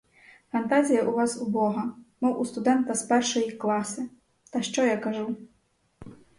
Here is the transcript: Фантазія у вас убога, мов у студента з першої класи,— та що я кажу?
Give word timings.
Фантазія 0.53 1.03
у 1.11 1.11
вас 1.19 1.35
убога, 1.47 1.83
мов 2.27 2.39
у 2.45 2.47
студента 2.53 2.95
з 3.03 3.07
першої 3.13 3.51
класи,— 3.51 4.09
та 4.53 4.61
що 4.73 4.85
я 4.85 4.97
кажу? 5.07 5.35